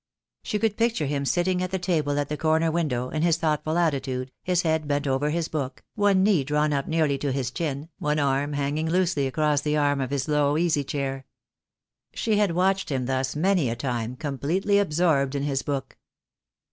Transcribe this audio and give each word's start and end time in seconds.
She 0.41 0.57
could 0.57 0.77
picture 0.77 1.05
him 1.05 1.25
sitting 1.25 1.61
at 1.61 1.69
the 1.69 1.77
table 1.77 2.17
at 2.17 2.27
the 2.27 2.35
corner 2.35 2.71
window, 2.71 3.09
in 3.09 3.21
his 3.21 3.37
thoughtful 3.37 3.77
attitude, 3.77 4.31
his 4.41 4.63
head 4.63 4.87
bent 4.87 5.05
over 5.05 5.29
his 5.29 5.47
book, 5.47 5.83
one 5.93 6.23
knee 6.23 6.43
drawn 6.43 6.73
up 6.73 6.87
nearly 6.87 7.19
to 7.19 7.31
his 7.31 7.51
chin, 7.51 7.87
one 7.99 8.17
arm 8.17 8.53
hanging 8.53 8.89
loosely 8.89 9.27
across 9.27 9.61
the 9.61 9.77
arm 9.77 10.01
of 10.01 10.09
his 10.09 10.27
low, 10.27 10.57
easy 10.57 10.83
chair. 10.83 11.27
She 12.15 12.37
had 12.37 12.53
watched 12.55 12.89
him 12.89 13.05
thus 13.05 13.35
many 13.35 13.69
a 13.69 13.75
time, 13.75 14.15
completely 14.15 14.79
absorbed 14.79 15.35
in 15.35 15.43
his 15.43 15.61
book. 15.61 15.99